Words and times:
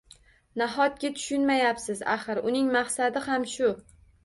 Nahotki 0.61 1.11
tushunmayapsiz, 1.17 2.03
axir 2.15 2.43
uning 2.53 2.73
maqsadi 2.79 3.25
ham 3.31 3.49
shu 3.55 3.73